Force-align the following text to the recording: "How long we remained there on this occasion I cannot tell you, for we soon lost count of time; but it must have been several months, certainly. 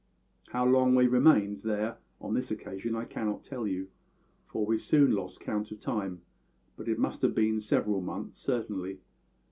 "How 0.47 0.65
long 0.65 0.95
we 0.95 1.05
remained 1.05 1.61
there 1.61 1.97
on 2.19 2.33
this 2.33 2.49
occasion 2.49 2.95
I 2.95 3.05
cannot 3.05 3.43
tell 3.43 3.67
you, 3.67 3.89
for 4.47 4.65
we 4.65 4.79
soon 4.79 5.11
lost 5.11 5.39
count 5.39 5.69
of 5.71 5.79
time; 5.79 6.23
but 6.75 6.87
it 6.87 6.97
must 6.97 7.21
have 7.21 7.35
been 7.35 7.61
several 7.61 8.01
months, 8.01 8.39
certainly. 8.39 9.01